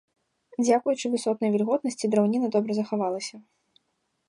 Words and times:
Дзякуючы 0.65 1.11
высокай 1.15 1.47
вільготнасці 1.57 2.05
драўніна 2.15 2.47
добра 2.55 2.71
захавалася. 2.81 3.35